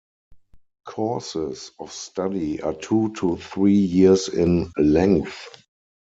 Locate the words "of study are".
1.77-2.73